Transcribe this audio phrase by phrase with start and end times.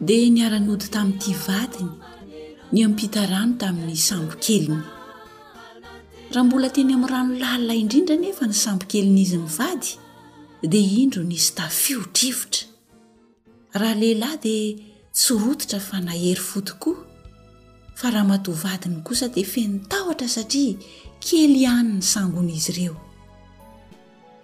[0.00, 1.92] dia niara-nody tamin'nyiti vadiny
[2.72, 4.80] ny ampitarano tamin'ny sambokeliny
[6.34, 9.90] raha mbola teny ami'ny rano lalila indrindra nefa ny sambokeliny izy ny vady
[10.72, 12.66] dia indro nizy tafiodrivotra
[13.80, 14.76] raha lehilahy dia
[15.16, 16.98] tsorototra fa nahery foto koa
[17.98, 20.76] fa raha matoa vadiny kosa dia fentahotra satria
[21.24, 22.96] kelyany ny sangona izy ireo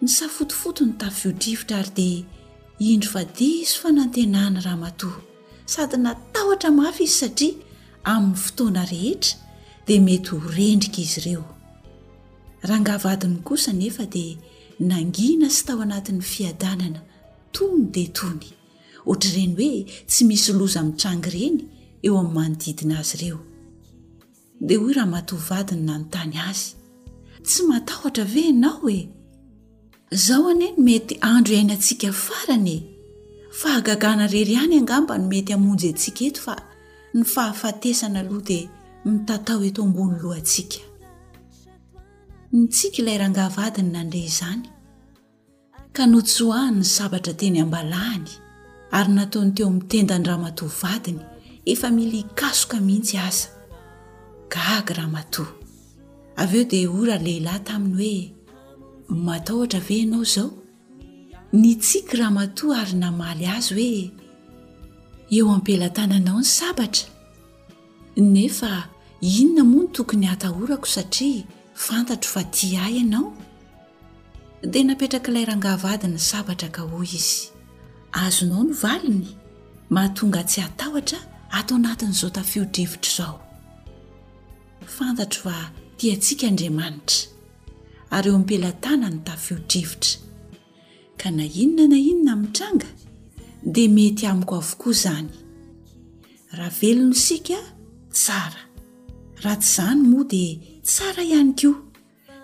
[0.02, 2.24] ny safotifoto ny tafio-drivotra ary dia
[2.92, 5.28] indro fa dia izy fanantenaany rahamatoa
[5.66, 7.54] sady natahotra mafy izy satria
[8.12, 9.36] amin'ny fotoana rehetra
[9.86, 11.44] dia mety ho rendrika izy ireo
[12.68, 14.36] raha ngavadiny kosa nefa dia
[14.88, 17.00] nangina sy tao anatin'ny fiadanana
[17.54, 18.48] tony dea tony
[19.08, 19.72] ohatra ireny hoe
[20.10, 21.58] tsy misy oloza mitrangy ireny
[22.06, 23.38] eo amin'ny manodidina azy ireo
[24.66, 26.68] dia hoy raha mato vadiny na nontany azy
[27.46, 29.00] tsy matahotra ve enao e
[30.24, 32.78] zao aneny mety andro ihainantsika farany e?
[33.52, 36.56] fahagagana rery any angamba no mety hamonjy atsika eto fa
[37.14, 38.68] ny fahafatesana aloha dia
[39.04, 40.80] mitatao eto ambony loa atsika
[42.52, 44.64] ny tsika ilay rangah vadiny nandre izany
[45.92, 48.28] ka notsoahan ny sabatra teny ambalahany
[48.98, 51.20] ary nataony teo mitenda n-drahamatoa vadiny
[51.72, 53.48] efa mila kasoka mihitsy aza
[54.52, 55.52] gag rahamatoa
[56.40, 58.32] av eo dia o ra lehilahy taminy
[59.08, 60.52] hoe mataohtra ve anao zao
[61.56, 64.10] ny tsikyrahamatoa ary namaly azy hoe
[65.36, 67.08] eo ampela tananao ny sabatra
[68.16, 68.88] nefa
[69.20, 71.44] inona moa no tokony hatahorako satria
[71.74, 73.36] fantatro fa ti ahy ianao
[74.70, 77.52] dia napetraka ilay rangavadiny ny sabatra ka hoy izy
[78.12, 79.28] azonao ny valiny
[79.94, 81.20] mahatonga tsy atahotra
[81.58, 83.34] atao anatin'izao tafio-drivotra izao
[84.96, 85.54] fantatro fa
[85.96, 87.20] ti antsika andriamanitra
[88.14, 90.21] ary eo ampela tana ny tafio-drivitra
[91.22, 92.88] ka na inona na inona ami'tranga
[93.74, 95.28] dia mety amiko avokoa izany
[96.58, 97.58] raha velono isika
[98.18, 98.62] tsara
[99.42, 100.54] raha tsy zany moa dia
[100.90, 101.78] tsara ihany koa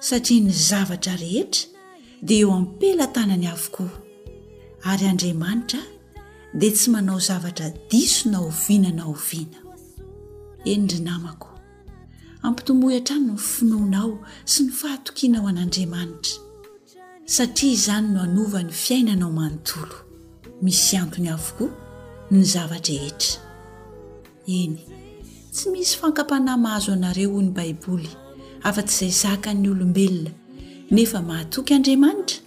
[0.09, 1.63] satria ny zavatra rehetra
[2.27, 3.93] dia eo ampela tanany avokoa
[4.91, 5.83] ary andriamanitra
[6.59, 9.59] dia tsy manao zavatra disona ovina na oviana
[10.73, 11.49] enidry namako
[12.47, 14.13] ampitombohi an-tranono ny finoanao
[14.53, 16.31] sy ny fahatokianao an'andriamanitra
[17.29, 19.97] satria izany noanova ny fiainanao manontolo
[20.63, 21.71] misy antony avokoa
[22.33, 23.37] ny zava-drehetra
[24.59, 24.79] eny
[25.55, 28.09] tsy misy fankampanahy mahazo anareo ho ny baiboly
[28.69, 30.33] afa-tsy izay zakan'ny olombelona
[30.95, 32.39] nefa mahatoky andriamanitra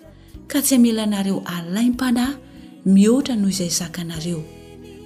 [0.49, 2.35] ka tsy amela anareo alaim-panahy
[2.95, 4.41] mihoatra noho izay zakanareo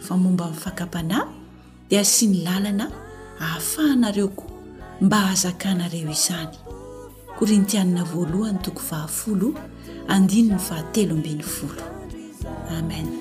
[0.06, 1.28] fa momba min'nfakampanahy
[1.90, 2.86] dia sy ny lalana
[3.40, 4.46] hahafahanareo ko
[5.04, 6.56] mba hahazakanareo izany
[7.40, 9.50] korintianina voalohany toko fahafolo
[10.08, 11.84] andiny ny fahatelo amben'ny folo
[12.72, 13.14] ameni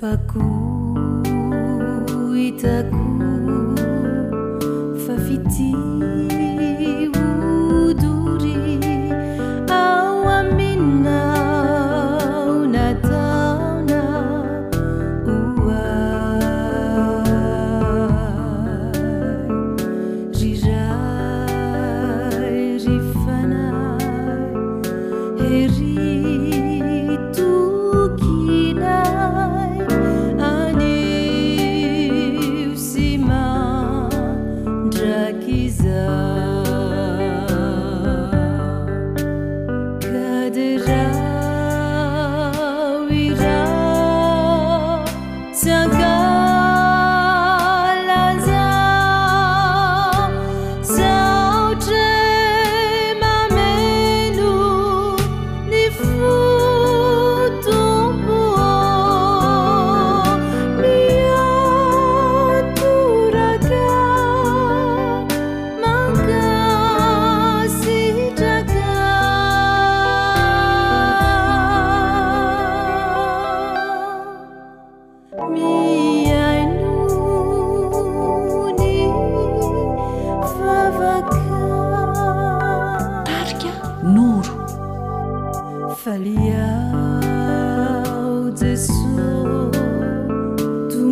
[0.00, 0.85] فكو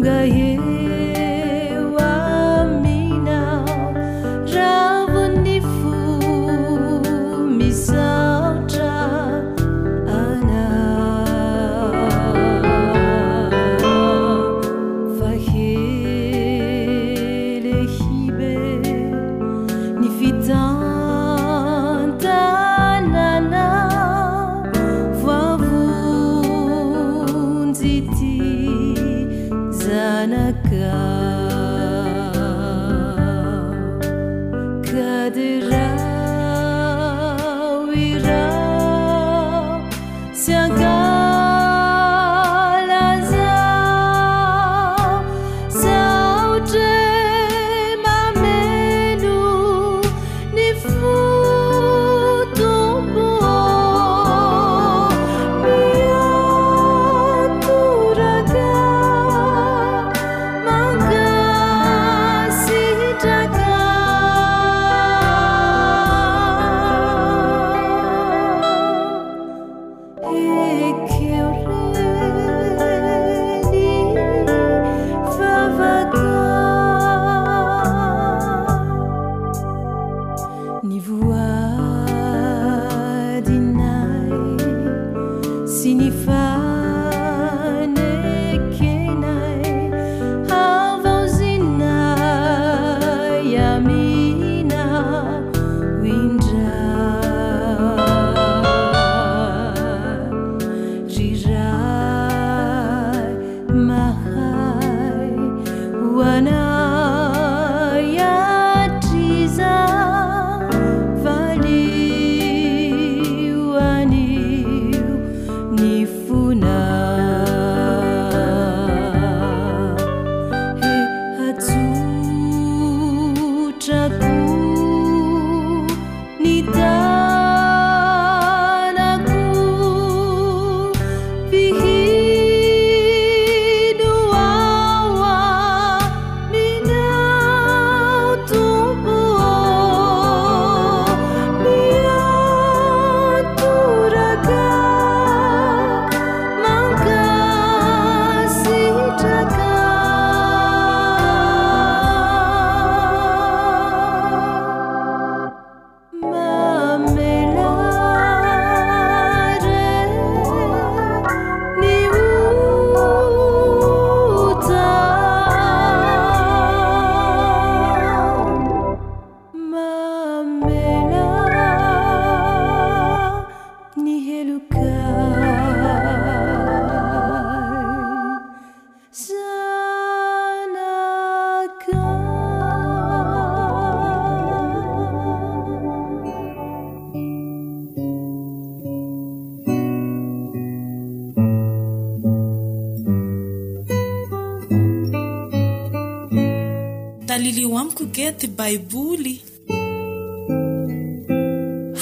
[0.07, 0.54] هي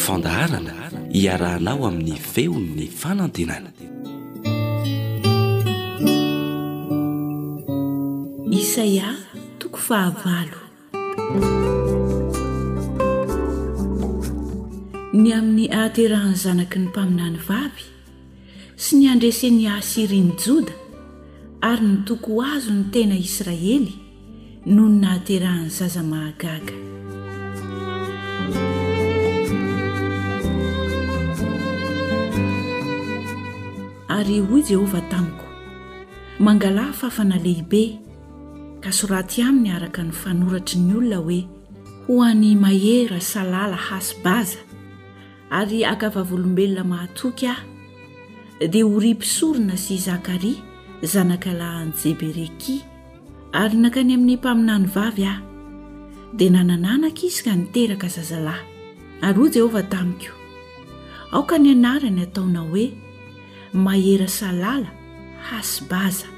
[0.03, 0.75] fandaharana
[1.15, 3.71] hiarahnao amin'ny feon'ny fanandinana
[8.61, 9.11] isaia
[9.65, 10.61] toko fahavalo
[15.23, 17.85] ny amin'ny ahaterahan'ny zanaky ny mpaminany vavy
[18.85, 20.77] sy ny andresen'ny asiriny joda
[21.71, 23.99] ary ny toko azo ny tena israely
[24.65, 26.71] nony nahaterahany zaza mahagaga
[34.09, 35.43] ary hoy jehovah taniko
[36.39, 37.99] mangalay fafana lehibe
[38.81, 41.43] ka soraty aminy araka ny fanoratry ny olona hoe
[42.07, 44.59] ho an'ny mahera salala hasi baza
[45.51, 47.63] ary akavavolombelona mahatoky aho
[48.71, 50.63] dia horympisorona sy i zakaria
[51.03, 52.87] zanakalahy any zebereki
[53.59, 55.43] ary nankany amin'ny mpaminany vavy aho
[56.37, 58.65] dia nanananaka izy ka niteraka zazalahy
[59.21, 60.33] ary hoy jehovah tamiko
[61.33, 62.87] aoka ny anarany hataona hoe
[63.77, 64.89] mahera salala
[65.51, 66.29] hasi baza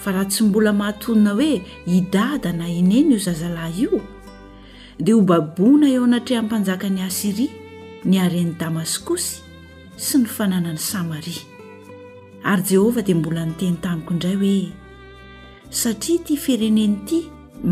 [0.00, 4.00] fa raha tsy mbola mahatonina hoe hidada na ineny io zazalahy io
[4.98, 7.52] dia ho babona eo anatrehanmpanjakan'i asiria
[8.04, 9.44] ny aren'i damaskosy
[9.96, 11.42] sy ny fananani samaria
[12.48, 14.79] ary jehovah dia mbola niteny tamiko indray hoe
[15.78, 17.18] satria ti fireneny ity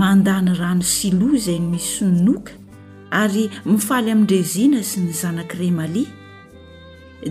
[0.01, 2.53] manda ny rano siloa izay ny misoninoka
[3.23, 6.07] ary mifaly amin'ny dreziana sy ny zanakiremalia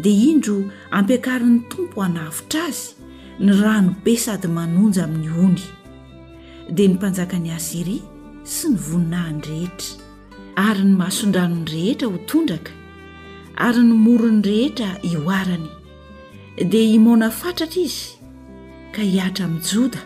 [0.03, 0.57] dia indro
[0.97, 2.87] ampiakari n'ny tompo hanavotra azy
[3.45, 5.61] ny rano be sady manonja amin'ny ony
[6.75, 8.03] dia ny mpanjakany asiria
[8.55, 10.03] sy ny voninahiny rehetra
[10.67, 12.71] ary ny mahasondranony rehetra hotondraka
[13.67, 15.69] ary ny moro ny rehetra ioarany
[16.71, 18.09] dia imona fatratra izy
[18.93, 20.03] ka hiatra mijoda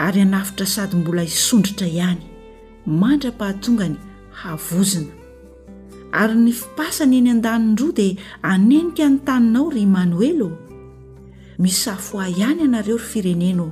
[0.00, 2.22] ary hanafitra sady mbola hisondritra ihany
[3.00, 3.96] mandra-pahatonga ny
[4.40, 5.12] havozona
[6.22, 8.14] ary ny fipasana eny an-danyndroa dia
[8.52, 10.50] anenika ny taninao ry manoelaô
[11.64, 13.68] misafoah ihany ianareo ry firenena ô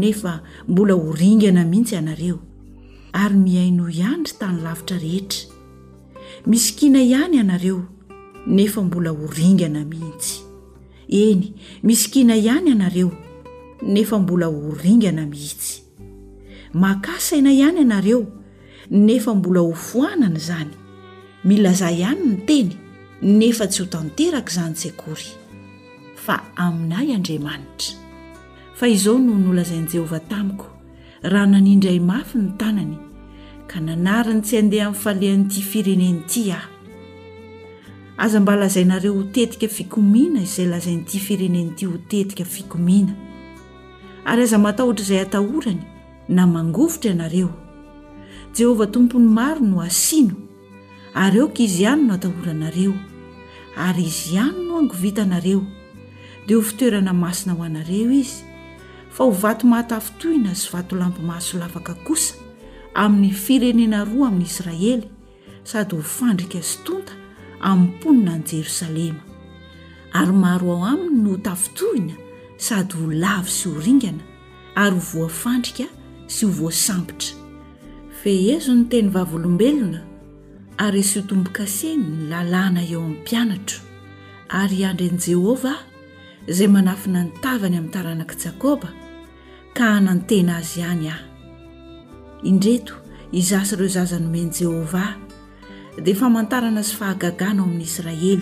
[0.00, 0.34] nefa
[0.68, 2.38] mbola horingana mihitsy ianareo
[3.22, 5.42] ary miaino ihany ry tany lavitra rehetra
[6.48, 7.80] misy kina ihany ianareo
[8.46, 10.34] nefa mbola horingana mihiitsy
[11.08, 11.44] eny
[11.82, 13.10] misy kina ihany ianareo
[13.82, 15.82] nefa mbola ho ringana mihitsy
[16.72, 18.26] makasaaina ihany ianareo
[18.90, 20.74] nefa mbola hofoanana zany
[21.44, 22.70] milaza ihany ny teny
[23.22, 25.28] nefa tsy ho tanteraka izany tsy akory
[26.16, 27.96] fa aminay andriamanitra
[28.76, 30.66] fa izao noho nolazain'i jehovah tamiko
[31.22, 32.96] raha nanindray mafy ny tanany
[33.66, 36.68] ka nanariny tsy andeha amin'ny falean'n'ity firenen'ity aho
[38.18, 43.29] aza mba lazainareo hotetika fikomina izay lazain'ity firenenity ho tetika fikomina
[44.28, 45.82] ary aza matahotra izay atahorany
[46.36, 47.50] na mangovitra ianareo
[48.56, 50.34] jehovah tompony maro no asino
[51.14, 52.94] ary eoka izy ihany no atahoranareo
[53.86, 55.62] ary izy ihany no angovita anareo
[56.46, 58.44] dia ho fitoerana masina ho anareo izy
[59.14, 62.34] fa ho vato mahatafintohina sy vatolampi mahasolavaka kosa
[62.94, 65.08] amin'ny firenena roa amin'y israely
[65.64, 67.12] sady hofandrika sytonta
[67.64, 69.22] ami'ny mponina any jerosalema
[70.18, 72.14] ary maro ao aminy no tafitohina
[72.60, 74.24] sady ho lavy sy ho ringana
[74.78, 75.86] ary ho voafandrika
[76.28, 77.36] sy ho voasambitra
[78.22, 80.00] feezo ny teny vavolombelona
[80.84, 83.80] ary sy ho tombo-kaseeny ny lalàna eo amin'ny mpianatro
[84.60, 85.72] ary iandryn'i jehova
[86.52, 88.88] izay manafina nytavany amin'ny taranaki jakoba
[89.76, 91.24] ka hanantena azy ihany aho
[92.48, 92.94] indreto
[93.40, 95.10] izasy ireo zazanomen' jehovah
[96.04, 98.34] dia famantarana sy fahagagana ao amin'ny israely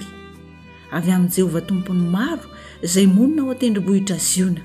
[0.97, 2.47] avy amin'i jehovah tompon'ny maro
[2.83, 4.61] zay monina ao atendrimbohitra ziona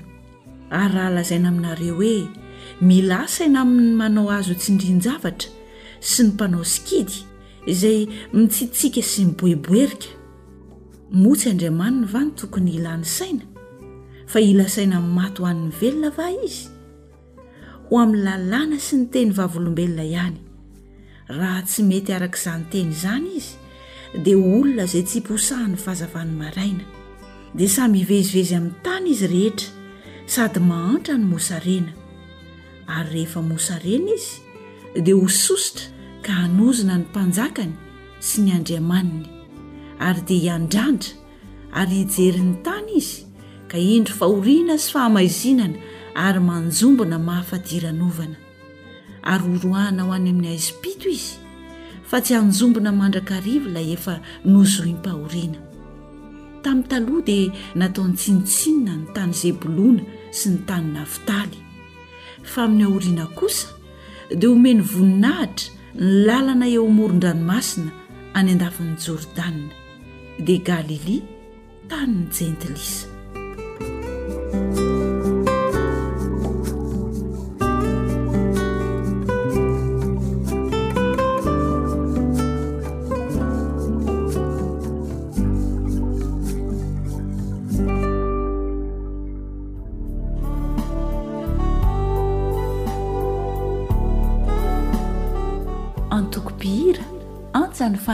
[0.70, 2.28] ary raha lazaina aminareo hoe
[2.80, 5.50] milasaina amin'ny manao azo ho tsindrinjavatra
[6.00, 7.16] sy ny mpanao sikidy
[7.66, 10.06] izay mitsitsika sy ny boiboerika
[11.10, 13.44] motsy andriamanina va no tokony ilany saina
[14.26, 16.70] fa ila saina iy maty ho an'ny velona va izy
[17.90, 20.36] ho amin'ny lalàna sy ny teny vavolombelona ihany
[21.28, 23.54] raha tsy mety arak' izany teny izany izy
[24.22, 26.93] dia olona izay tsy posahan'ny fahazavany maraina
[27.54, 29.68] dia samy hivezivezy amin'ny tany izy rehetra
[30.34, 31.92] sady mahantra ny mosarena
[32.96, 34.42] ary rehefa mosarena izy
[35.06, 35.84] dia hosositra
[36.24, 37.74] ka hanozona ny mpanjakany
[38.26, 39.28] sy ny andriamaniny
[40.08, 41.14] ary dia hiandrandra
[41.80, 43.20] ary hijerin'ny tany izy
[43.70, 45.78] ka endry fahoriana sy fahamaizinana
[46.24, 48.34] ary manjombona mahafadiranovana
[49.32, 51.38] ary horoahna ho any amin'ny aizi pito izy
[52.10, 55.63] fa tsy hanjombona mandrakarivolay efa nozoim-pahoriana
[56.64, 60.04] tamin'ny taloha dia nataon'ny tsinitsinina ny tany zebolona
[60.38, 61.60] sy ny tany naftaly
[62.50, 63.68] fa amin'ny o oriana kosa
[64.38, 65.70] dia homeny voninahitra ny
[66.26, 67.90] lalana eo moron-dranomasina
[68.38, 69.72] any an-dafan'ny jordana
[70.46, 71.28] dia galilia
[71.90, 73.02] taniny jentilisa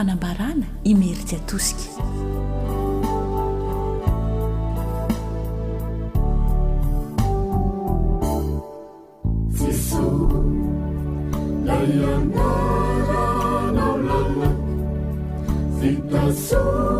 [0.01, 2.01] anambarana i meryjy atosikyeso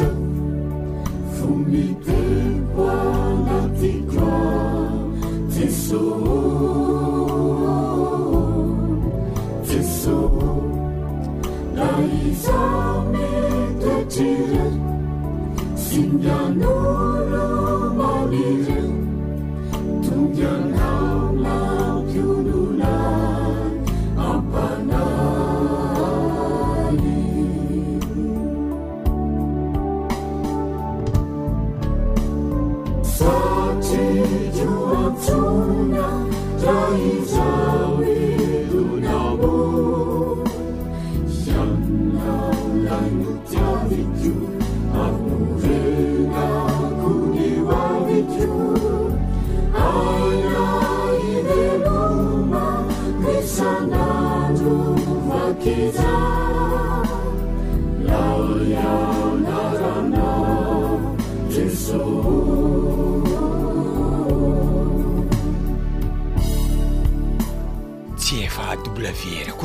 [1.36, 4.10] fomiteaatik
[5.54, 6.02] jeso
[12.44, 13.18] 上你
[13.80, 14.70] 对记人
[15.74, 16.28] 心的
[16.62, 16.83] 路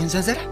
[0.09, 0.48] سر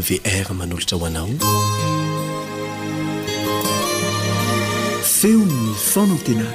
[0.00, 1.28] wr manolotra ho anao
[5.02, 6.50] feony fanantenana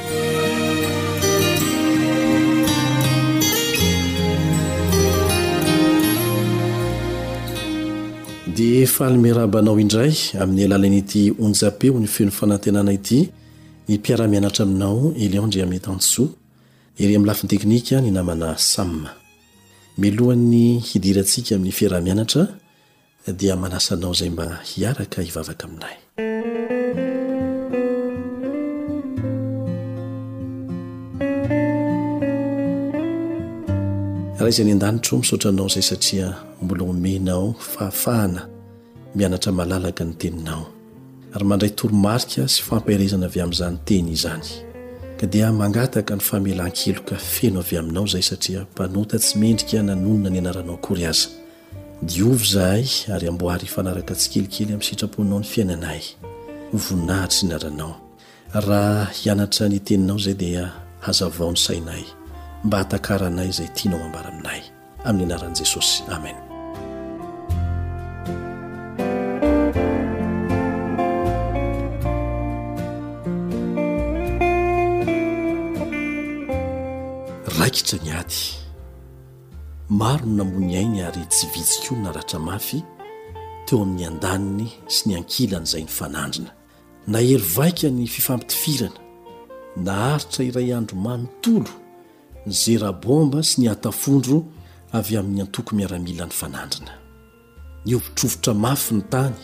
[8.48, 13.30] de fahalmerabanao indray amin'ny alala inyity onjapeo ny feon'ny fanantenana ity
[13.88, 16.28] ni mpiaramianatra aminao eliondreametansoa
[17.00, 19.08] ire amy lafiny teknika ny namana samm
[20.02, 22.44] milohan'ny hidirantsika amin'ny fiarahamianatra
[23.34, 25.96] dia manasanao zay mba hiaraka hivavaka aminay
[34.38, 38.48] raha izay ny an-danitro misaotranao zay satria mbola omenao fahafahana
[39.16, 40.66] mianatra malalaka ny teninao
[41.34, 44.46] ary mandray torimarika sy fampairezana avy amin'zany teny izany
[45.22, 50.38] ka dia mangataka ny famelan-keloka feno avy aminao zay satria mpanota tsy mendrika nanonona ny
[50.44, 51.30] anaranao akory aza
[52.02, 56.02] diovy zahay ary amboary ifanaraka tsikelikely amin'ny sitrapoinao ny fiainanay
[56.74, 57.96] voninahitry inaranao
[58.56, 60.72] raha hianatra ny teninao zay dia
[61.04, 62.04] hazavaony sainay
[62.64, 64.62] mba hatan-karanay zay tianao mambara aminay
[65.06, 66.38] amin'ny anaran'i jesosy amen
[77.60, 78.59] raikitra ny aty
[79.90, 82.84] maro no nambony ainy ary tsy vitsikoa naratra mafy
[83.66, 86.52] teo amin'ny an-daniny sy ny ankilan' izay ny fanandrina
[87.08, 89.00] na hery vaika ny fifampitifirana
[89.86, 91.72] na haritra iray andro manontolo
[92.46, 94.38] ny zerabomba sy ny atafondro
[94.98, 96.94] avy amin'ny antoko miaramila ny fanandrina
[97.86, 99.38] ny ovotrovotra mafy ny tany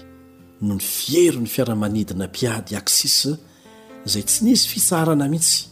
[0.62, 3.18] noho ny fiero ny fiaramanidina piady aksis
[4.12, 5.64] zay tsy nisy fisaharana mihitsy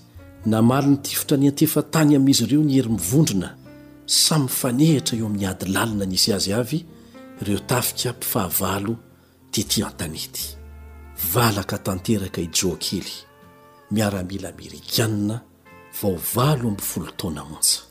[0.50, 3.58] na mali ny tifotra ny antefa tany amin'izy ireo ny herimivondrona
[4.06, 6.80] samyfanehitra eo amin'ny ady lalina nisy azy avy
[7.42, 8.96] reo tafika mpifahavalo
[9.52, 10.44] titi an-tanety
[11.34, 13.12] valaka tanteraka ijokely
[13.92, 15.42] miaramila merikanina
[16.02, 17.82] vaovalo ambyfolo taona montsa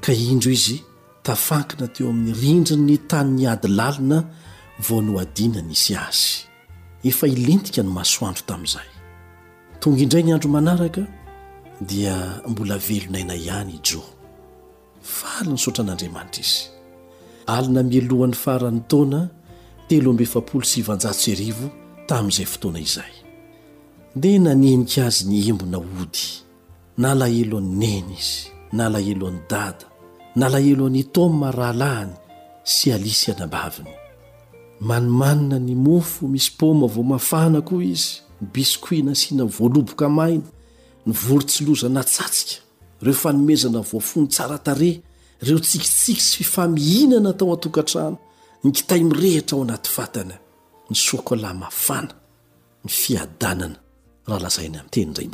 [0.00, 0.78] ka indro izy
[1.22, 4.18] tafankina teo amin'ny rindri ny tanin'ny ady lalina
[4.88, 6.34] vao no adina n isy azy
[7.04, 8.90] efa ilentika ny masoandro tamin'izay
[9.80, 11.02] tonga indray ny andro manaraka
[11.80, 12.14] dia
[12.48, 14.15] mbola velonaina ihany ijo
[15.06, 16.62] fali ny saotra an'andriamanitra izy
[17.54, 19.20] alina milohan'ny faran'ny taona
[19.88, 21.66] telo ambeefapolo sivanjatsy arivo
[22.08, 23.14] tamin'izay fotoana izay
[24.22, 26.24] de nannika azy ny embona ody
[27.02, 28.40] na lahelo any neny izy
[28.76, 29.86] na lahelo an'ny dada
[30.40, 32.14] na lahelo an'ny toma rahalahiny
[32.74, 33.92] sy alisy anabaviny
[34.88, 38.08] manimanina ny mofo misy poma vao mafana koa izy
[38.40, 40.46] ny biskuit na siana voaloboka maina
[41.06, 42.65] ny vorotsiloza natsatsika
[43.02, 45.00] reo fanomezana voafony tsara tare
[45.42, 48.16] reo tsikitsiky sy famihinana tao atokantrahno
[48.64, 50.36] ny kitay mirehitra ao anaty fatana
[50.90, 52.12] ny soola mafana
[52.84, 53.52] ny fiadah
[54.80, 55.26] amteetoaaty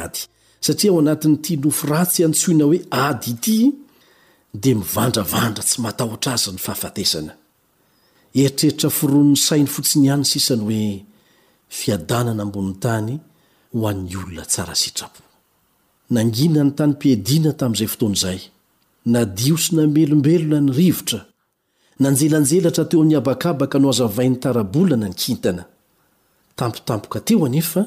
[0.00, 0.20] ady
[0.64, 3.58] satria ao anati'nyti nofo ratsy antsoina hoe ady ity
[4.62, 6.72] de mivandravandra tsy matahotr azany fa
[8.40, 11.04] eritreritra foron'ny sainy fotsiny hany sisany oe
[11.80, 13.12] fiadanana amboniny tany
[13.74, 15.22] ho an'nyolona tsara sitrapo
[16.14, 18.40] nangina ny tany -piadiana tamin'izay fotoan'izay
[19.12, 21.20] na dio sy namelombelona ny rivotra
[22.02, 25.64] nanjelanjelatra teo amin'nyabakabaka no azavain'ny tarabolana ny kintana
[26.58, 27.82] tampotampoka teo anefa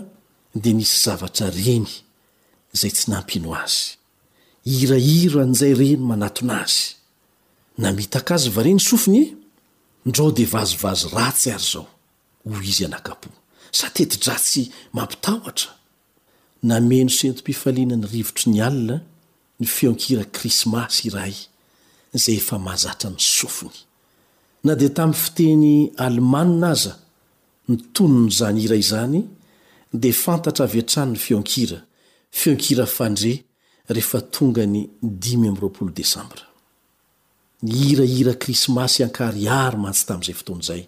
[0.64, 1.88] di nisy zavatra reny
[2.80, 3.80] zay tsy nampino azy
[4.82, 6.84] irahira n'izay reny manatona azy
[7.84, 9.20] namitakazy vareny sofiny
[10.10, 11.86] ndrao de vazovazo ratsy ary zao
[12.52, 13.30] ho izy anakapo
[13.78, 14.64] sa teti-dratsy
[14.98, 15.70] mampitahoatra
[16.70, 18.98] nameno sentom-pifalianany rivotro ny alina
[19.60, 21.36] ny feonkira krismasy iray
[22.24, 23.80] zay efa mahazatra ny sofony
[24.66, 26.94] na di tami'ny fiteny alemanina aza
[27.70, 29.20] ny tonony zany iray zany
[30.04, 31.80] de fantatra avy atrany ny feonkira
[32.40, 33.34] feonkira fandre
[33.96, 34.82] rehefa tonga ny
[35.22, 36.46] dimy amyroapolo desambra
[37.78, 40.82] hirahira krismasy ankariary mantsy tamin'izay fotoan zay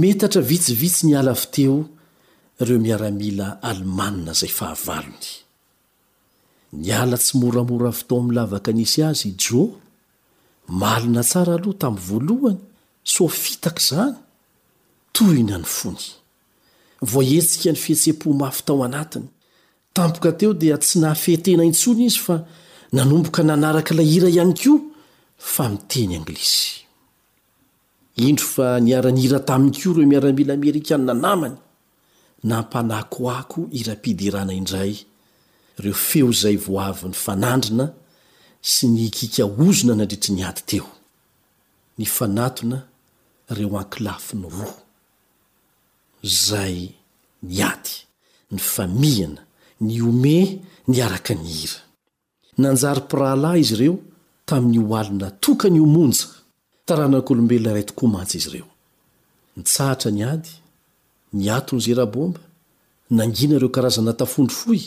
[0.00, 1.76] metatra vitsivitsy ny ala fiteo
[2.66, 5.26] reomiaramila almana ayahavany
[6.86, 9.60] nyala tsy moramora fitao ami'nlavaka anisy azy jô
[10.80, 12.60] malina tsara aloha tamin'ny voalohany
[13.14, 14.16] so fitaka zany
[15.14, 16.04] tohina ny fony
[17.12, 19.28] voetsika ny fihetsem-po mafytao anatiny
[19.96, 22.34] tampoka teo dia tsy nahafehtena itsony izy fa
[22.96, 24.78] nanomboka nanaraka la ira ihany koa
[25.64, 25.66] a
[28.88, 31.56] iyini tami ko reomiaramila eranna namany
[32.44, 34.96] nampanakoako irapidy irana indray
[35.78, 37.88] reo feo zay voavy ny fanandrina
[38.62, 40.86] sy ny ikika ozona nadritry ny ady teo
[41.98, 42.82] ny fanatona
[43.50, 44.76] reo ankilafy ny roa
[46.22, 46.90] zay
[47.42, 47.90] ny ady
[48.50, 49.42] ny famihana
[49.80, 51.80] ny ome ny araka ny hira
[52.58, 53.98] nanjary piralay izy ireo
[54.46, 56.26] tamin'ny oalina toka ny omonja
[56.86, 58.70] taranak'olombelona iray tokomantsy izy ireo
[59.58, 60.50] nytsahatra ny ady
[61.32, 62.40] nyatony zerahabomba
[63.10, 64.80] nangina ireo karazana tafondro foy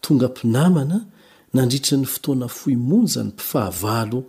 [0.00, 1.04] tonga mpinamana
[1.54, 4.20] nandritrany fotoana fohimonjany pifahavalo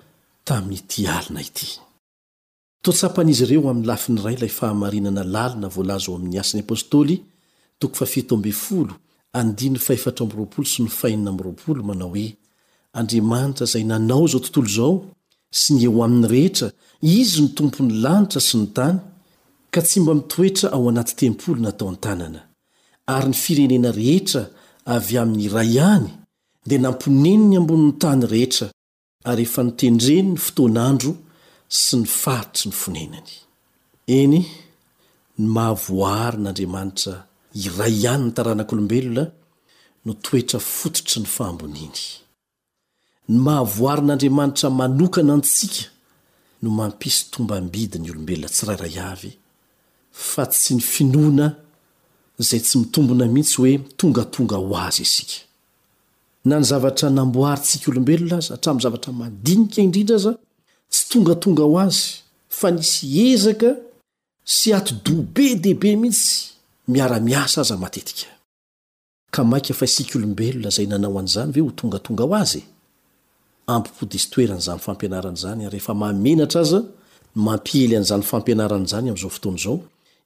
[0.48, 1.68] taminyti alina ity
[2.84, 7.16] totsapanizy ireo ami lafiny ray lay fahamarinana lalina volazoo ami'ny asiny apostoly
[7.82, 8.94] 0
[10.72, 10.76] s
[11.26, 12.38] na0 manao oe
[13.00, 14.96] andriamanitra zay nanao zao tontolo zao
[15.62, 16.68] sin̈eo ami'ny rehetra
[17.20, 18.98] izy ny tompony lanitra sy nytany
[19.72, 22.42] ka tsy mba mitoetra ao anaty tempoly natao an-tànana
[23.14, 24.44] ary ny firenena rehetra
[24.96, 26.06] avy amin'ny iray iany
[26.68, 28.68] dia nampineni ny ambonin'ny tany rehetra
[29.30, 31.12] ary efa nitendreny ny fotoanandro
[31.84, 33.34] sy ny faritry ny fonenany
[34.20, 34.40] eny
[35.40, 37.16] ny mahavoary n'andriamanitra
[37.66, 39.26] iray ihany ny taranak'olombelona
[40.06, 42.02] no toetra fototry ny fahamboniany
[43.32, 45.82] ny mahavoarin'andriamanitra manokana antsika
[46.62, 49.32] no mampiso tomba mbidi ny olombelona tsi raray avy
[50.28, 51.46] fa tsy ny finoana
[52.48, 55.36] zay tsy mitombona mihitsy hoe tongatonga ho azy isika
[56.48, 60.32] na ny zavatra namboary sika olombelona azy atamny zavatra mandinika indrindra aza
[60.92, 62.02] tsy tongatonga ho azy
[62.60, 63.02] fa nisy
[63.34, 63.70] ezaka
[64.58, 66.32] sy atdobe dehibe mihitsy
[66.92, 68.20] miara-miasa azaeisk
[70.18, 72.52] olobelona zay nanao an'zany ve ho tongatonga ho az
[73.76, 76.80] ampipodyis toeran'zany fampianaran'zany reefa mamenatra aza
[77.48, 79.76] mampiely an'zany fampianaran'zany am'zao fotoanyzao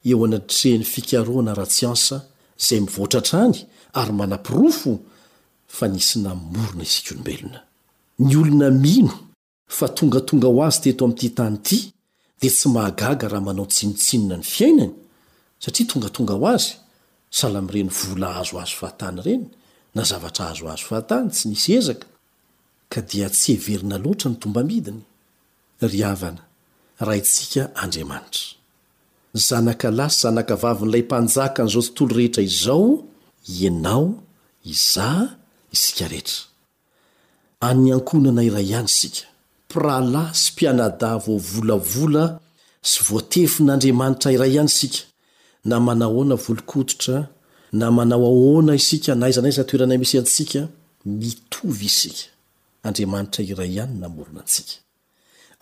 [0.10, 2.18] eo anaitrehny fikarona rahatsy ansa
[2.66, 3.56] zay mivoatratrany
[4.00, 4.92] ary manam-pirofo
[5.78, 7.60] fa nisy namorona izikolombelona
[8.28, 9.16] ny olona mino
[9.78, 11.78] fa tongatonga ho azy teto am'ity tany ity
[12.44, 14.94] dia tsy mahagaga raha manao tsinotsinona ny fiainany
[15.64, 16.70] satria tongatonga ho azy
[17.40, 19.46] sala mireny vola azo azo fahatany ireny
[19.96, 22.08] nazavatra azo azo fahatany tsy nisy ezaka
[22.92, 25.02] ka dia tsy everina loatra nytombaidiny
[29.34, 32.86] zanaka lasy zanaka vavy n'ilay mpanjaka n'izao tontolo rehetra izao
[33.60, 34.06] ianao
[34.74, 35.08] iza
[35.76, 36.40] isika rehetra
[37.70, 39.24] any ankonana iray ihany isika
[39.72, 42.24] prala sy mpianada vovolavola
[42.90, 45.00] sy voatefinaandriamanitra iray ihany isika
[45.70, 47.18] na mana hoana volikoditra
[47.80, 50.62] na manao aoana isika naizanaizatoeranay misy antsika
[51.20, 52.26] mitovy isika
[52.88, 54.76] andramantra iray ihany naona asika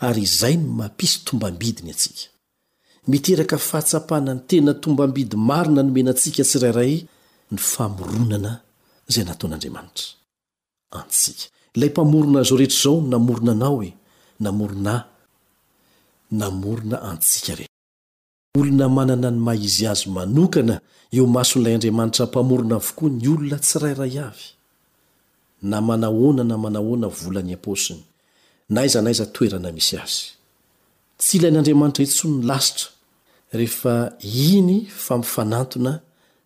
[0.07, 2.11] aizay ny mampisy tombambidinyasi
[3.09, 6.93] miteraka fahatsapana ny tena tomba ambidy marina nomenantsika tsirairay
[7.51, 8.51] ny famoronana
[9.13, 10.07] zay nataon'andriamanitra
[10.99, 11.43] antsika
[11.75, 13.93] ilay mpamorona zao rehetra izao namorona anao e
[14.43, 14.95] namorona
[16.41, 17.69] namorona antsika ret
[18.59, 20.75] olona manana ny mah izy azy manokana
[21.15, 24.47] eo maso n'ilay andriamanitra mpamorona avokoa ny olona tsirairay avy
[25.69, 28.01] na manahona na manahoana vola ny amposiny
[28.73, 30.27] naiza naiza toerana misy azy
[31.21, 32.89] tsy ilain'andriamanitra etso ny lasitra
[33.57, 33.95] rehefa
[34.51, 35.93] iny fampifanatona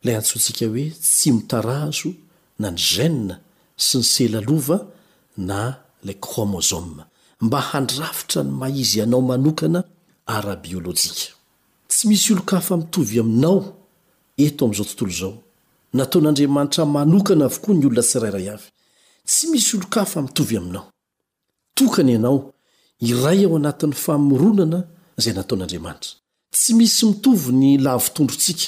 [0.06, 2.10] lay antsontsika hoe tsy mitarazo
[2.62, 3.36] na ny genna
[3.86, 4.78] sy ny sela lova
[5.38, 5.60] na
[6.06, 7.04] lay kromôsoma
[7.42, 9.82] mba handrafitra ny maizy ianao manokana
[10.36, 11.30] arabiôlôjika
[11.88, 13.62] tsy misy olo kafa mitovy aminao
[14.46, 15.34] eto ami'izao tontolo zao
[15.96, 18.68] nataon'andriamanitra manokana avokoa ny olona tsirairay avy
[19.26, 20.88] tsy misy olo kafa mitovy aminao
[21.76, 22.52] tokany ianao
[23.02, 24.84] iray ao anatin'ny famoronana
[25.18, 26.12] zay nataon'andriamanitra
[26.56, 28.66] tsy misy mitovy ny lahvitondrontsika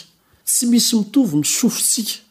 [0.48, 2.22] tsy misy mitovo ny sofontsika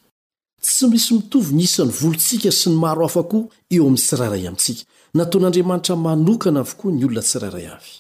[0.63, 3.39] tsy misy mitovy ny isan'ny volontsika sy ny maro afa ko
[3.71, 4.83] eo amin' tsirairay amintsika
[5.15, 7.93] nataon'andriamanitra manokana avokoa ny olona tsirairay avy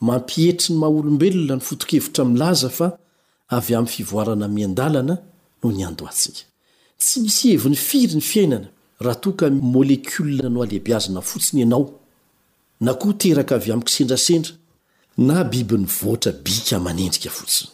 [0.00, 2.86] mampietri ny maha olombelona ny fotokevitra milaza fa
[3.48, 5.14] avy am'ny fivoarana miandalana
[5.62, 6.42] no nyandoantsika
[7.00, 8.68] tsy misy hevin'ny firy ny fiainana
[9.00, 11.97] raha toaka moleklia no aleibiazna fotsiny anao
[12.80, 14.52] na koa teraka avy amiko sendrasendra
[15.18, 17.70] na bibi ny voatra bika manendrika fotsiny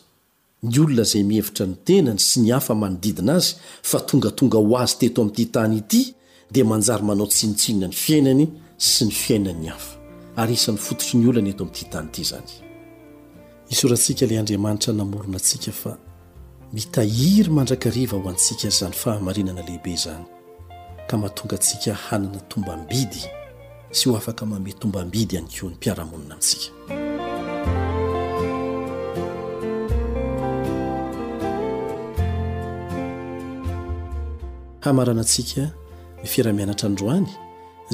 [0.63, 4.97] ny olona izay mihevitra ny tenany sy ny hafa manodidina azy fa tongatonga ho azy
[4.99, 6.03] teto amin'nyity tany ity
[6.53, 8.45] dia manjary manao tsinitsinina ny fiainany
[8.79, 9.95] sy ny fiainanyny hafa
[10.37, 12.51] ary isan'ny fototry ny olona ny eto amin'nyty tany ity izany
[13.73, 15.93] isorantsika ilay andriamanitra namorona antsika fa
[16.73, 20.25] mitahiry mandrakariva ho antsikayizany fahamarinana lehibe izany
[21.09, 23.23] ka mahatonga ntsika hanana tombambidy
[23.95, 26.73] syho afaka mame tombambidy any ko ny mpiarahamonina amitsika
[34.85, 35.63] hamarana atsika
[36.21, 37.31] ny fira-mianatra androany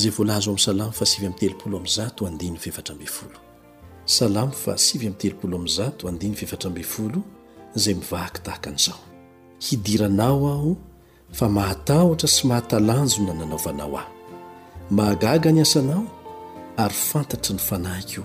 [0.00, 3.38] zay volahzo amisalamo fa sivy am telopolo amzato andinny fevatra mbe folo
[4.16, 7.20] salamo fa sivy am telopolo amzato andiny fevatrambe folo
[7.82, 9.00] zay mivaaky tahaka an'izao
[9.66, 10.70] hidiranao aho
[11.38, 14.19] fa mahatahtra sy mahatalanjona nanaovanao aho
[14.90, 16.04] mahagaga ny asanao
[16.82, 18.22] ary fantatry ny fanahiko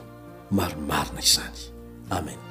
[0.52, 1.60] maromarina izany
[2.10, 2.42] amen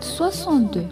[0.00, 0.88] 6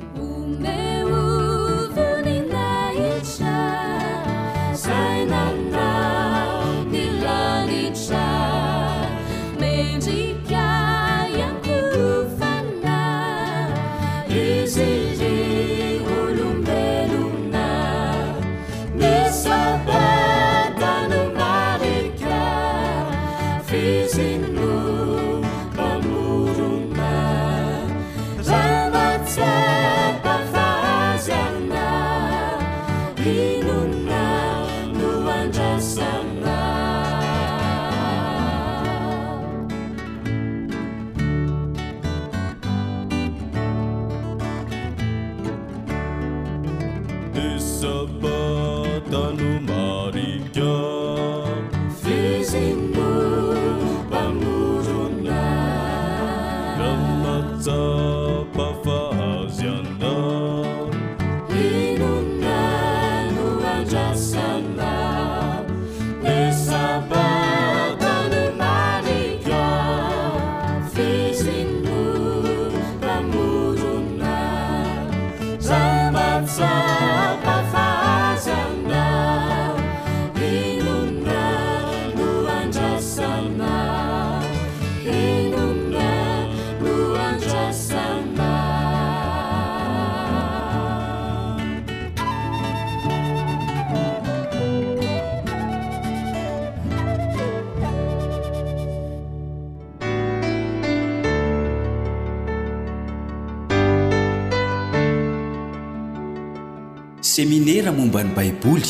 [108.06, 108.82] mny baibol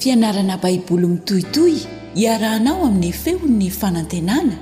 [0.00, 1.74] fianarana baiboly mitohitoy
[2.16, 4.56] hiarahanao amin'ny efehon'ny fanantenana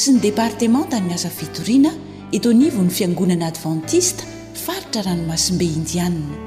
[0.00, 1.90] sy ny departementa ny asa vitorina
[2.36, 4.24] itonivon'ny fiangonana advantista
[4.64, 6.38] faritra ranomasimbe indianina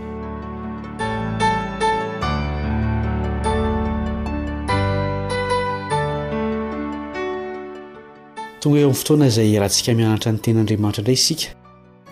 [8.61, 11.45] tonga he amin'ny fotoana izay rahantsika mianatra ny tenyandriamanitra indray isika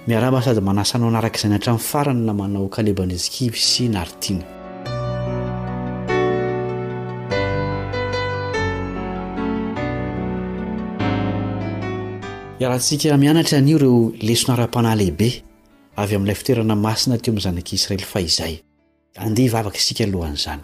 [0.09, 4.58] miaraba sady manasa no anaraka iza ny atran'ny farany na manao kalebanizikivy sy naritiana
[12.59, 15.27] iarahantsika mianatra an'io reo lesona ara-panahy lehibe
[15.95, 18.55] avy amin'ilay fitoerana masina teo mizanak' israely fa izay
[19.23, 20.59] andeha hivavaka isika alohan'zany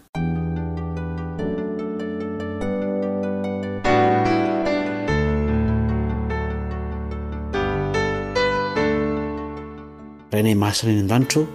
[10.33, 11.47] rana masina ny an-danitra o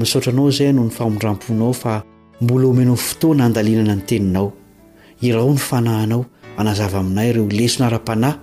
[0.00, 1.92] misaotranao zay no ny fahomondram-ponao fa
[2.42, 4.48] mbola omenao fotoana handalinana ny teninao
[5.26, 6.22] irao ny fanahanao
[6.60, 8.36] anazava aminayi reo lesona ara-panahy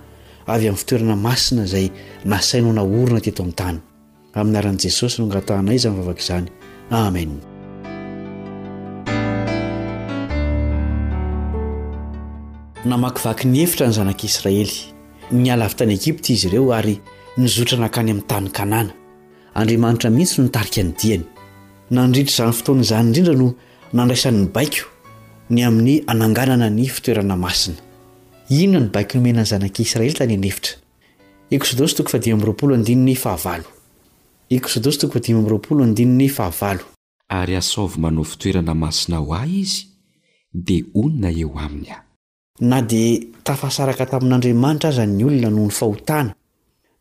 [0.46, 1.90] avy amin'ny fitoerana masina zay
[2.24, 3.78] nasaino na orina tyto anytany
[4.34, 6.46] aminaran'i jesosy no angatahnayiza ny vavaka izany
[7.00, 7.30] amen
[12.90, 14.76] namakivaky ny efitra ny zanak'israely
[15.32, 16.96] ny ala avy tany egipta izy ireo ary
[17.36, 18.92] nizotra na akany amin'ny tanykanàna
[19.54, 21.24] andriamanitra mihintsy no nitarika any diany
[21.96, 23.48] nandritr' izany fotoanaizany indrindra no
[23.98, 24.86] nandraisan'ny baiko
[25.52, 27.78] ny amin'ny ananganana ny fitoerana masina
[28.48, 30.76] inonany baiky nomenany zanaka israely taetra
[37.28, 39.78] ary asaovy manao fitoerana masina ho ay izy
[40.54, 41.98] d onona eo aminy a
[42.60, 46.32] na dia tafasaraka tamin'andriamanitra aza ny olona noho ny fahotana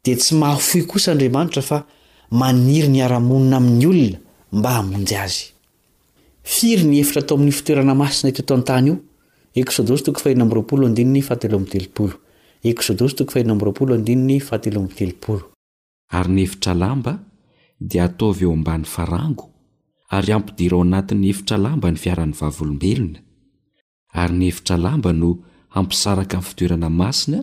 [0.04, 1.86] dia tsy mahafoy kosa andriamanitra fa
[2.32, 4.20] maniry ny aramonina amin'ny olona
[4.58, 8.96] mba hamonjy azyrertaomftoerana masna ttio
[9.56, 10.36] ry
[16.24, 17.14] ny efitra lamba
[17.91, 19.45] dia ataovy eo ambany farango
[20.18, 23.20] ary ampidira ao anatin'ny efitra lamba ny fiaran'ny vavolombelona
[24.22, 25.30] ary ny efitra lamba no
[25.80, 27.39] ampisaraka miny fitoerana masina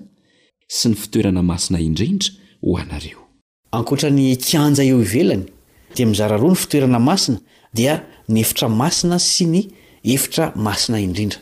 [0.69, 2.29] sy ny fitoerana masina indrindra
[2.65, 5.45] ho anareoaany kianja eo ivelny
[5.95, 7.39] di mizara ny fitoerana masina
[7.79, 7.95] dia
[8.33, 9.61] ny efitra masina sy ny
[10.15, 11.41] efitra masina indrindra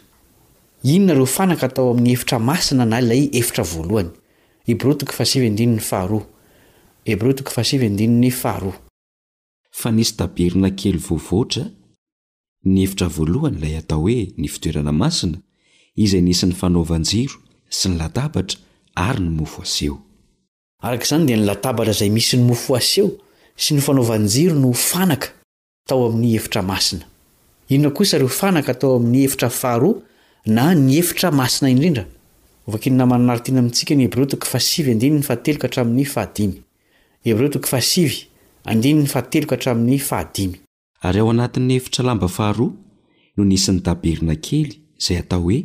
[9.83, 11.65] fa nisy tabernakely vovoatra
[12.65, 15.39] ny efitra voalohany lay atao hoe nifitoerana masina
[15.97, 17.33] iza nisy ny fanaovanjiro
[17.69, 18.59] sy nylatabatra
[18.95, 19.99] ary nymofo aseo
[20.83, 23.11] araka zany dia nilatabatra zay misy ny mofo aseo
[23.57, 25.29] sy ny fanaovanjiro no hfanaka
[25.89, 27.05] tao ami'ny efitra masina
[27.69, 30.03] inona kosa ireo fanaka atao amin'ny efitra faharo
[30.47, 30.59] ry
[41.19, 42.75] ao anatin'ny efitra lamba faharo
[43.37, 44.73] no nisy ny taberna kely
[45.03, 45.59] izay atao hoe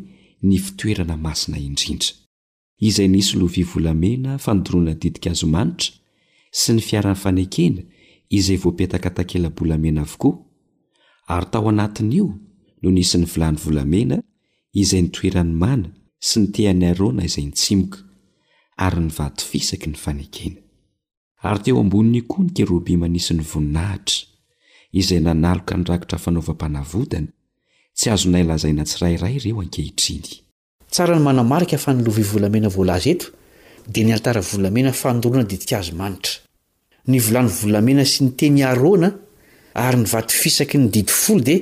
[0.48, 2.10] ny fitoerana masina indrindra
[2.90, 5.92] izay nisy lovi volamena fandoroana didika azomanitra
[6.60, 7.82] sy ny fiarany fanekena
[8.40, 10.34] izay voapetaka tankelabolamena avokoa
[11.34, 12.28] ary tao anatin' io
[12.82, 14.18] no nisy ny vilany volamena
[14.82, 15.90] izay nitoerany mana
[16.26, 18.00] sy ny teany arona izay ntsimoka
[18.86, 20.60] ary nyvaty fisaky ny fanekena
[21.48, 24.28] ary teo amboniny koa ny kerobima nisy ny voninahitra
[25.00, 27.32] izay nanaloka nyrakitra fanaovam-panavodana
[27.98, 30.28] tsy azo nailazaina tsirairay ireo ankehitriny
[30.94, 33.28] tsara ny manamarika fa nilovavolamena voalaza eto
[33.94, 36.36] dia nyantara volamena fanoroana didikazo manitra
[37.12, 39.10] ny volany volamena sy nyteny arona
[39.86, 41.62] ary nyvaty fisaky ny didifolo dia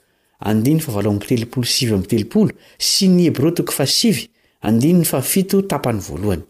[0.43, 4.23] andinny fa valoambitelopolo sivy amytelopolo sy ny heb ro toko fa sivy
[4.67, 6.41] andinyny fafito tapany voalohany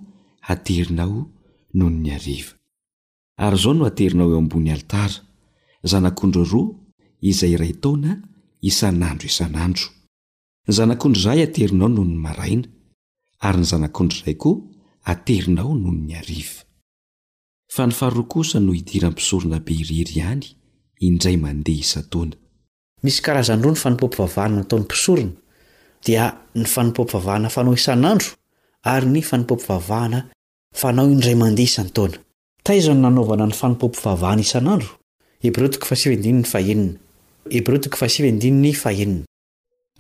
[0.53, 1.19] aterinao
[1.75, 2.45] nohonnyai
[3.63, 5.25] zao no aterinao eo ambon'ny alitara
[5.93, 6.63] zanak'ondry ro
[7.31, 8.13] izay ray taona
[8.61, 9.89] isan'andro isan'andro
[10.69, 12.69] ny zanakondry zay aterinao nohoo ny maraina
[13.47, 14.57] ary ny zanak'ondry zay koa
[15.11, 16.63] aterinao nohoony ariva
[17.75, 20.45] fa nifarro kosa no idirampisorona be irery iany
[21.07, 22.35] indray mandeha isataona
[23.03, 25.33] misy karazanro ny fanompompivavahana nataony pisorona
[26.05, 26.07] d
[26.61, 28.29] n fanompopvavahana fanao isanandro
[38.93, 39.38] oh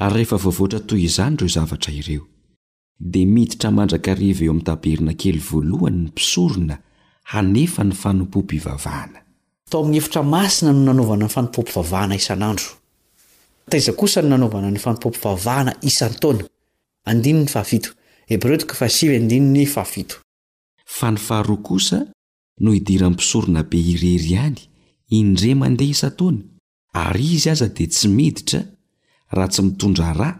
[0.01, 2.25] ary rehefa vovoatra toy izany iro zavatra ireo
[3.13, 6.77] dia miditra mandraka reva eo amy taberna kely voalohany ny pisorona
[7.33, 9.19] hanefa ny fanompopivavahana
[9.67, 9.81] fa
[21.11, 21.99] ny faharo kosa
[22.65, 24.61] no hidiranmy pisorona be irery any
[25.19, 26.41] indre mandeha isa-taony
[26.93, 28.61] ary izy aza dia tsy miditra
[29.31, 30.31] raha tsy mitondra ra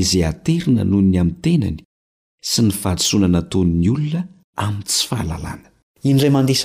[0.00, 1.76] izay aterina nohony amitenany
[2.50, 4.22] sy ny fahadosoananataony olona
[4.64, 6.58] amy tsy fahalalànaiay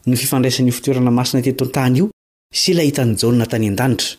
[0.05, 2.09] no fifandraisanyio fitoerana masina ty toantany io
[2.53, 4.18] sy la hitany jona tany andanitra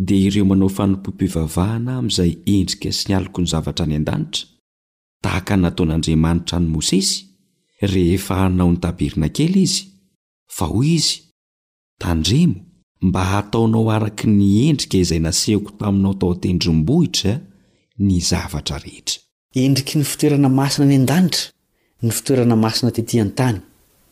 [0.00, 4.44] dia ireo manao fanompo pivavahana amy izay endrika sy nialoko ny zavatra any an-danitra
[5.24, 7.16] tahaka nataon'andriamanitra any mosesy
[7.92, 9.80] rehefa hanao ny tabernakely izy
[10.56, 11.16] fahoy izy
[12.02, 12.56] tandremo
[13.08, 17.32] mba hataonao araka niendrika izay nasehoko taminao tao tendrombohitra
[18.08, 19.18] nyzavatra rehetra
[19.64, 21.44] endriky ny fitoerana masina ny andanitra
[22.06, 23.58] nftoerana masna titiantany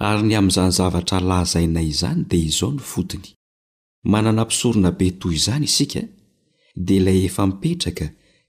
[0.00, 3.28] ary ny amyzany zavatra layzainay izany dia izao nifotony
[4.12, 6.00] manana mpisoronabe toy izany isika
[6.86, 8.06] dia ilay efa mipetraka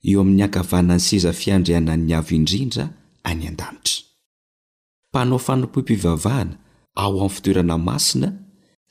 [0.10, 2.86] eo ami'ny ankavanany seza fiandrehana'ny avo indrindra
[3.30, 3.98] any an-danitry
[5.14, 6.56] panao fanompoy pivavahana
[7.02, 8.30] ao amy fitoerana masina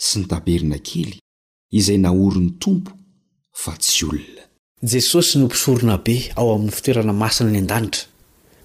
[0.06, 1.12] sy ny taberna kely
[1.78, 2.90] izay nahorony tompo
[3.62, 4.42] fa tsy olona
[4.82, 8.02] jesosy nompisoronabe ao amyny fitoerana masina ny andanitra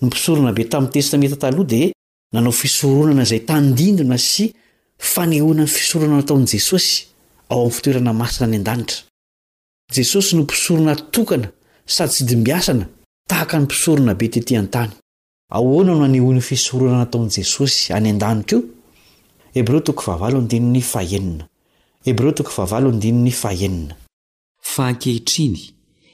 [0.01, 1.93] no mpisoronabe tamy testa me tataloh di
[2.33, 4.53] nanao fisoronana zay tandindona sy
[4.97, 7.05] fanehona ny fisorona nataony jesosy
[7.49, 8.97] ao amny fitoerana masina any an-danitra
[9.95, 11.49] jesosy no mpisorona tokana
[11.85, 12.85] sady tsy dimbiasana
[13.29, 14.91] tahaka ny mpisoronabe tytỳan-tany
[15.51, 18.63] aona noanehono fisorona nataony jesosy any andanikio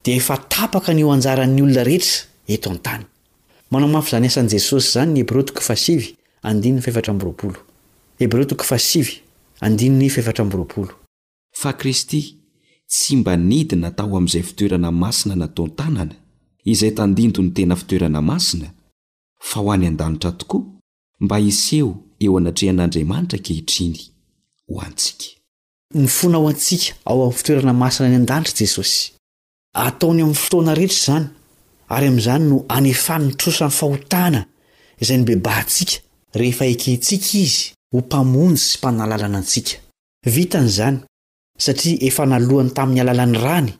[0.00, 1.82] koanjaranyolona
[2.46, 2.84] etra
[11.60, 12.20] fa kristy
[12.86, 16.14] tsy mba nidynatao amy'izay fitoerana masina nataoantanana
[16.64, 18.70] izay tandindony tena fitoerana masina
[19.40, 20.64] fa ho any andanitra tokoa
[21.20, 23.98] mba iseo eo anatrehan'andriamanitra kehitriny
[24.68, 25.24] ho antsika
[25.94, 29.12] nfona ho antsika ao amy fitoerana masina ny andanitra jesosy
[29.72, 31.26] ataony amy fotoana rehetra zany
[31.88, 34.44] ary am'zany no anefannytrosany fahotana
[35.00, 36.02] za bebantsik
[36.34, 36.54] ahany
[42.74, 43.72] tamin'ny alalany rany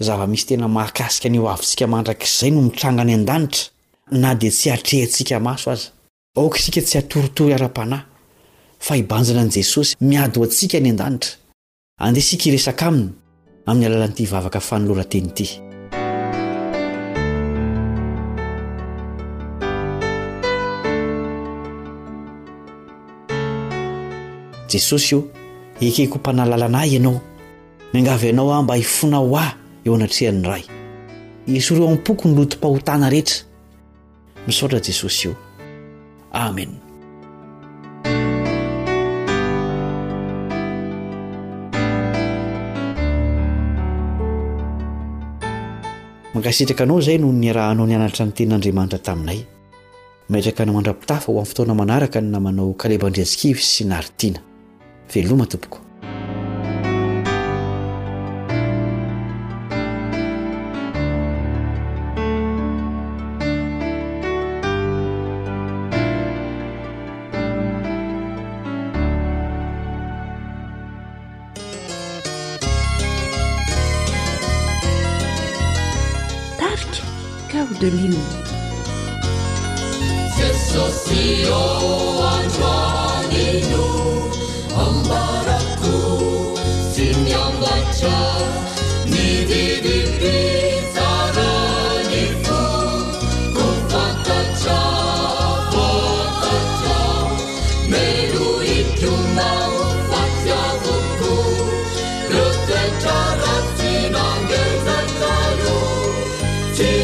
[0.00, 3.70] zmisy tena mahakasika ny o avyntsika mandrakzay no mitranga any andanitra
[4.12, 5.88] na di tsy atreantsika maso aza
[6.36, 8.04] okaisika tsy atoritoro ara-panahy
[8.80, 11.37] fahibanjana any jesosy miadyhatsika ny andanitra
[11.98, 13.10] andesika iresaka aminy
[13.66, 15.46] amin'ny alalan'ity vavaka fanoloranteny ity
[24.70, 25.20] jesosy io
[25.80, 27.18] ekeko hmpanalalana y ianao
[27.92, 29.52] miangava ianao ah mba hifona ho ah
[29.86, 30.64] eo anatrehan'ny ray
[31.58, 33.42] esoreo ampoky ny lotom-pahotana rehetra
[34.46, 35.34] misaotra jesosy io
[36.32, 36.87] amena
[46.38, 49.40] mangasitraka anao zay no niarahanao nianatra ny tenin'andriamanitra taminay
[50.30, 54.40] metraka ny mandrapitafa ho amn'ny fotoana manaraka namanao kalebandriatsikivy sy naritiana
[55.14, 55.87] veloma tompoko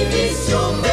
[0.02, 0.84] بسوم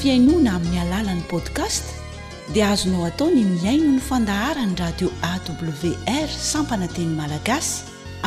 [0.00, 1.84] fiainoana amin'ny alalan'ni podkast
[2.54, 7.72] dia azonao atao ny miaino ny fandaharany radio awr sampanateny malagasy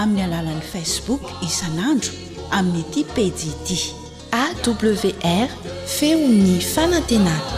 [0.02, 2.12] amin'ny alalan'ni facebook isan'andro
[2.60, 3.78] amin'ny iaty pediiti
[4.44, 5.50] awr
[5.98, 7.58] feonny fanantenana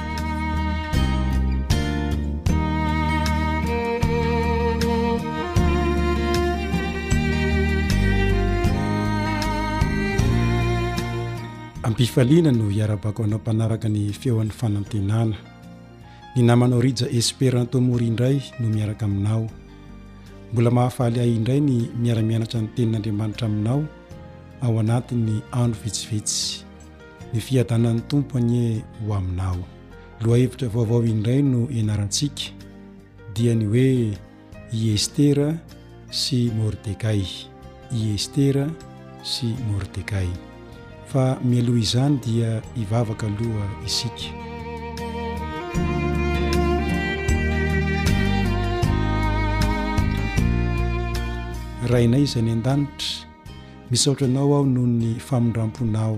[12.03, 15.35] ifaliana no iarabako anao mpanaraka ny feo an'ny fanantenana
[16.35, 19.45] ny namanao rija esperantomory indray no miaraka aminao
[20.53, 23.81] mbola mahafaly ay indray ny miaramianatra ny tenin'andriamanitra aminao
[24.65, 26.41] ao anatin'ny andro vitsivitsy
[27.33, 28.65] ny fiadanan'ny tompo anye
[29.05, 29.61] ho aminao
[30.25, 32.49] loha hevitra vaovao indray no ienarantsika
[33.35, 33.89] dia ny hoe
[34.79, 35.47] i estera
[36.19, 37.21] sy mordegay
[37.99, 38.65] i estera
[39.31, 40.29] sy mordegai
[41.11, 44.31] fa mialoha izany dia ivavaka aloha isika
[51.91, 53.27] rainay izay ny an-danitra
[53.91, 56.15] misaotra anao aho noho ny famindramponao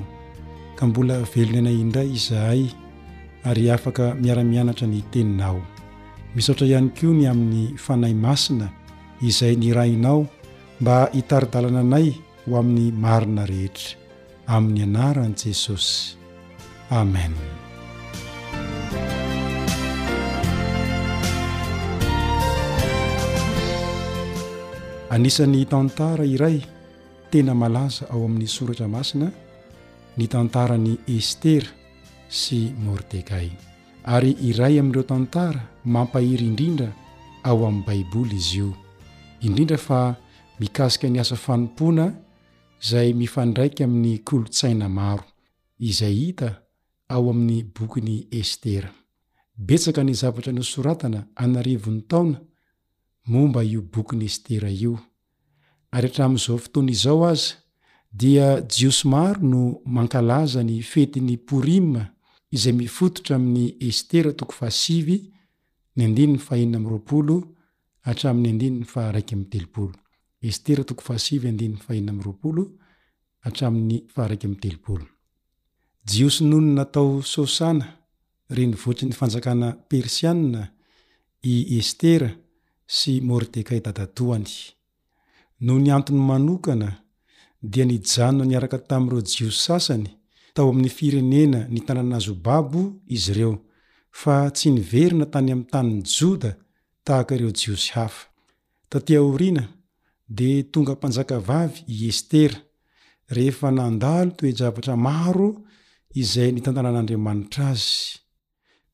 [0.78, 2.62] ka mbola velona anay indray izahay
[3.50, 5.58] ary afaka miaramianatra ny teninao
[6.38, 8.68] misaotra ihany ko ny amin'ny fanay masina
[9.30, 10.20] izay ny rainao
[10.80, 12.08] mba hitaridalana anay
[12.46, 14.03] ho amin'ny marina rehetra
[14.54, 16.14] amin'ny anaran' jesosy
[16.94, 17.34] amen
[25.10, 26.62] anisan'ny tantara iray
[27.34, 29.34] tena malaza ao amin'ny soratra masina
[30.22, 31.74] ny tantarany estera
[32.30, 33.50] sy mordegay
[34.06, 36.94] ary iray amin'ireo tantara mampahiry indrindra
[37.42, 38.70] ao amin'ny baiboly izy io
[39.42, 40.14] indrindra fa
[40.62, 42.06] mikasika ny asa fanompoana
[42.90, 45.24] zay mifandraika amin'ny kolotsaina maro
[45.90, 46.50] izay hita
[47.14, 48.90] ao amin'ny bokyny estera
[49.68, 52.40] betsaka ny zavatra no soratana anarivon'ny taona
[53.32, 54.94] momba io bokyny estera io
[55.96, 57.46] ary atramn'izao fotoana izao azy
[58.20, 59.62] dia jiosy maro no
[59.96, 61.90] mankalaza ny fety ny porim
[62.56, 64.46] izay mifototra amin'ny estera to
[76.06, 77.86] jiosy nononatao sosana
[78.50, 80.68] ry nyvotry 'ny fanjakana persianna
[81.42, 82.30] i estera
[82.96, 84.52] sy mordekay dadatoany
[85.66, 86.90] no ny antony manokana
[87.72, 90.10] dia nijanona niaraka tamin'ireo jiosy sasany
[90.54, 92.82] tao amin'ny firenena nitanàn'azo babo
[93.16, 93.54] izy ireo
[94.20, 96.52] fa tsy niverina tany am'y tany'y joda
[97.06, 98.26] tahakaireo jiosy hafa
[100.26, 102.58] de tonga mpanjakavavy i estera
[103.30, 105.50] rehefa nandalo tooe javatra maro
[106.22, 107.92] izay nitantanan'andriamanitra azy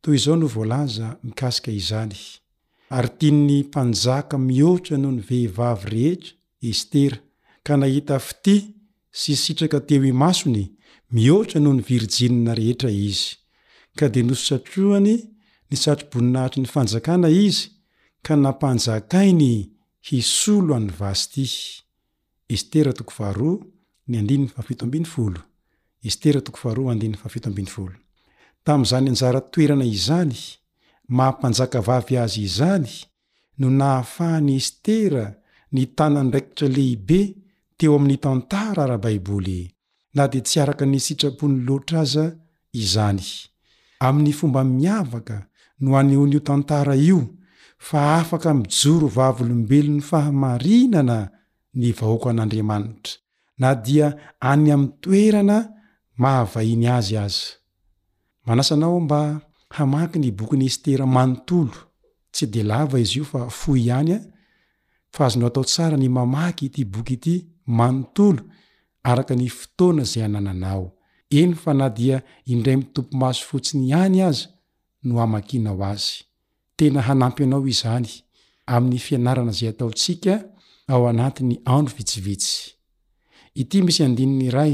[0.02, 2.18] toy izao no voalaza mikasika izany
[2.98, 6.32] ary tia ny mpanjaka mihoatra noho ny vehivavy rehetra
[6.72, 7.18] estera
[7.66, 8.56] ka nahita fity
[9.20, 10.64] sy sitraka teo e masony
[11.16, 13.24] mihoatra noho ny virjina rehetra izy
[13.98, 15.16] ka de noso satrohany
[15.70, 17.62] ny satroboninahatry ny fanjakana izy
[18.26, 19.54] ka nampanjakainy
[20.02, 22.56] hisolovasy ty
[28.64, 30.36] tamy zany anjara toerana izany
[31.08, 32.90] mahampanjakavavy azy izany
[33.58, 35.34] no nahafahany estera
[35.72, 37.36] nitanandraikitra lehibe
[37.78, 39.72] teo aminy tantara raha baiboly
[40.14, 42.26] na di tsy araka nisitrapony loatra aza
[42.74, 43.24] izany
[44.00, 45.48] aminy fomba miavaka
[45.80, 47.28] no anyon io tantara io
[47.88, 51.20] fa afaka mijorovavolombelon'ny fahamarinana
[51.80, 53.16] ny vahoako an'andriamanitra
[53.62, 54.08] na dia
[54.52, 55.58] any amny toerana
[56.22, 57.40] mahavahiny azy azy
[58.46, 59.20] mnasanao mba
[59.78, 61.80] hamaky ny bokyny estera manontolo
[62.34, 67.36] tsy de la izyo fafoanyafa aznao atao tsara ny mamaky ity boky ity
[67.80, 68.42] manontolo
[69.10, 70.86] arak ny fotoana zay anananao
[71.40, 72.18] eny fa na dia
[72.52, 74.42] indray mitompomazo fotsiny any azy
[75.06, 76.14] no amakinao azy
[76.80, 78.08] tena hanampy anao izany
[78.74, 80.34] amin'ny fianarana zay ataontsika
[80.94, 82.54] ao anatiny andro vitsivitsy
[83.62, 84.74] ity misy andininy ray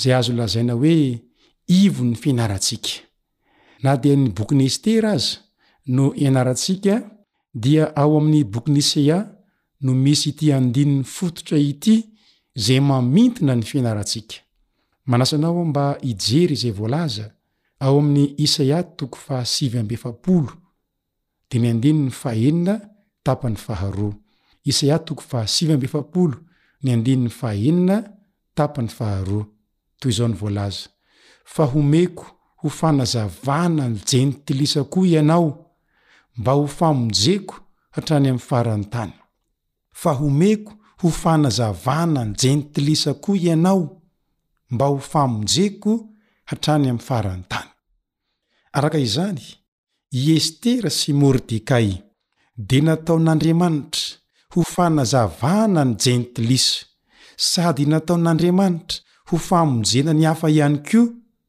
[0.00, 0.96] zay azo lazaina hoe
[1.80, 2.90] ivo ny fianarantsika
[3.84, 5.32] na dia ny boky ny estera aza
[5.94, 6.94] no ianarantsika
[7.64, 9.18] dia ao amin'ny boky nyiseia
[9.84, 11.94] no misy ity andinin'ny fototra ity
[12.64, 14.36] zay mamintina ny fianarantsika
[15.10, 17.24] manasanao o mba ijery zay volaza
[17.84, 18.82] ao amin'ny isaa
[21.50, 22.74] de ny andiny ny fahenina
[23.24, 24.12] tapany faharoa
[24.70, 26.38] isaia toko fahasivambeefaolo
[26.84, 27.96] ny andiny'ny faenina
[28.58, 29.44] tapany faharoa
[29.98, 30.88] toy izao ny voalaza
[31.54, 32.26] fa homeko
[32.60, 35.48] ho fanazavana ny jentilisa koa ianao
[36.38, 37.54] mba ho famonjeko
[37.94, 39.12] hatrany amy farantany
[40.00, 40.70] fa homeko
[41.00, 43.82] ho fanazavana ny jentilisa koa ianao
[44.70, 45.92] mba ho famonjeko
[46.50, 47.70] hatrany amy farantany
[48.76, 49.44] araka izany
[50.14, 52.02] i estera sy mordekay
[52.56, 54.16] de nataon'andriamanitra
[54.54, 56.68] ho fanazavana ny jentlis
[57.36, 61.00] sady nataon'andriamanitra ho famonjena ny hafa iany ko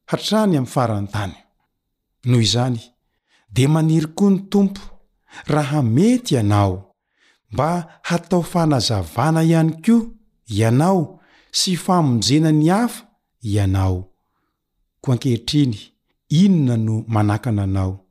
[0.10, 1.36] hatrany am farantany
[2.26, 2.80] noho izany
[3.53, 4.82] de maniry koa ny tompo
[5.53, 6.76] raha mety ianao
[7.51, 7.70] mba
[8.08, 9.97] hatao fanazavana iany ko
[10.58, 11.20] ianao
[11.60, 13.05] sy famonjena ny hafa
[13.53, 13.97] ianao
[15.01, 15.80] koa ankeritriny
[16.41, 18.07] inona no manakananao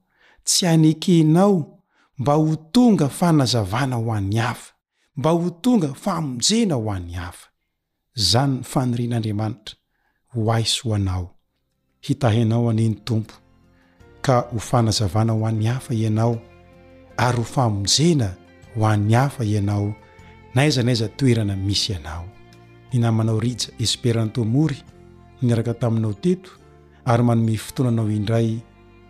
[0.47, 1.79] tsy anekenao
[2.19, 4.73] mba ho tonga fanazavana ho an'ny hafa
[5.17, 7.49] mba ho tonga famonjena ho an'ny hafa
[8.29, 9.75] zany ny fanorin'andriamanitra
[10.35, 11.27] ho aiso ho anao
[12.07, 13.35] hitahinao aneny tompo
[14.25, 16.35] ka ho fanazavana ho an'ny hafa ianao
[17.25, 18.29] ary ho famonjena
[18.77, 19.89] ho an'ny hafa ianao
[20.55, 22.27] naaiza naiza toerana misy ianao
[22.93, 24.79] ny namanao rija esperanto mory
[25.43, 26.51] niaraka taminao teto
[27.05, 28.59] ary manome fotoananao indray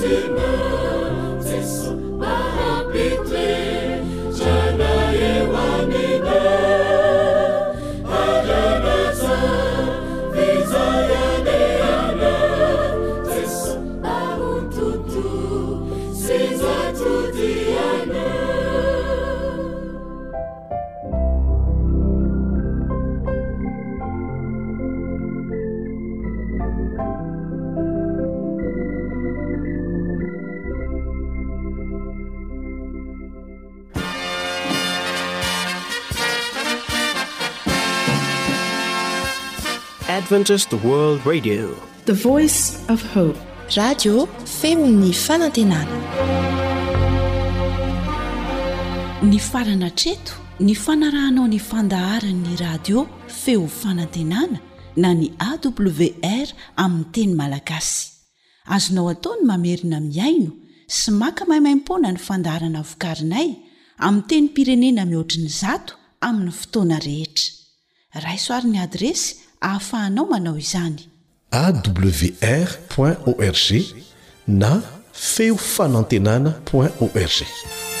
[0.00, 0.65] سما
[40.28, 41.44] femaany
[49.40, 54.58] farana treto ny fanarahanao ny fandaharanyny radio feo fanantenana
[54.96, 56.46] na ny awr
[56.84, 58.08] aminy teny malagasy
[58.74, 60.50] azonao ataony mamerina miaino
[60.96, 63.48] sy maka mahimaimpona ny fandaharana vokarinay
[63.98, 71.02] amin teny pirenena mihoatriny zato amin'ny fotoana rehetra raisoarin'ny adresy hafahanao manao izany
[71.62, 72.68] awr
[73.36, 73.66] org
[74.60, 74.72] na
[75.26, 77.95] feo fanantenana o org